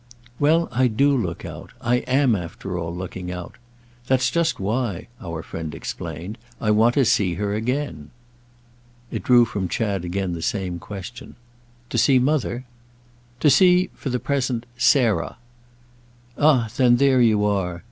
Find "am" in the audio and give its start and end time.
2.07-2.35